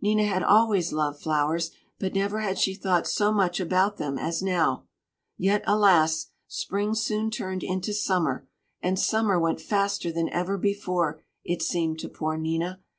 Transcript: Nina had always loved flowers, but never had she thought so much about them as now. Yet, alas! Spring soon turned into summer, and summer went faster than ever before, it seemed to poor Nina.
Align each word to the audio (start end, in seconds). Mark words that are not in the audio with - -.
Nina 0.00 0.24
had 0.24 0.42
always 0.42 0.90
loved 0.90 1.20
flowers, 1.22 1.70
but 1.98 2.14
never 2.14 2.40
had 2.40 2.58
she 2.58 2.72
thought 2.74 3.06
so 3.06 3.30
much 3.30 3.60
about 3.60 3.98
them 3.98 4.16
as 4.16 4.40
now. 4.40 4.86
Yet, 5.36 5.62
alas! 5.66 6.28
Spring 6.48 6.94
soon 6.94 7.30
turned 7.30 7.62
into 7.62 7.92
summer, 7.92 8.48
and 8.80 8.98
summer 8.98 9.38
went 9.38 9.60
faster 9.60 10.10
than 10.10 10.30
ever 10.30 10.56
before, 10.56 11.22
it 11.44 11.60
seemed 11.60 11.98
to 11.98 12.08
poor 12.08 12.38
Nina. 12.38 12.80